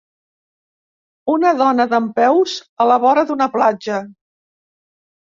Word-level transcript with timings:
Una 1.33 1.49
dona 1.59 1.85
dempeus 1.91 2.55
a 2.85 2.87
la 2.93 2.97
vora 3.03 3.25
d'una 3.33 3.47
platja. 3.57 3.99